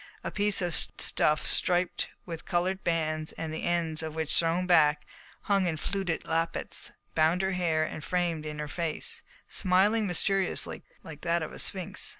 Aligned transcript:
A 0.23 0.31
piece 0.31 0.63
of 0.63 0.73
stuff 0.73 1.45
striped 1.45 2.07
with 2.25 2.43
coloured 2.43 2.83
bands, 2.83 3.35
the 3.37 3.63
ends 3.63 4.01
of 4.01 4.15
which, 4.15 4.35
thrown 4.35 4.65
back, 4.65 5.03
hung 5.43 5.67
in 5.67 5.77
fluted 5.77 6.25
lappets, 6.25 6.91
bound 7.13 7.43
her 7.43 7.51
hair 7.51 7.83
and 7.83 8.03
framed 8.03 8.43
in 8.43 8.57
her 8.57 8.67
face, 8.67 9.21
smiling 9.47 10.07
mysteriously 10.07 10.81
like 11.03 11.21
that 11.21 11.43
of 11.43 11.53
a 11.53 11.59
sphinx. 11.59 12.09